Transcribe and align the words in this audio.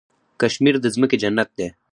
کشمیر 0.39 0.75
د 0.81 0.85
ځمکې 0.95 1.17
جنت 1.23 1.49
دی. 1.57 1.67